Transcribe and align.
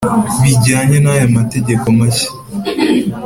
bijyanye 0.41 0.97
n’aya 0.99 1.27
mategeko 1.37 1.85
mashya, 1.97 2.29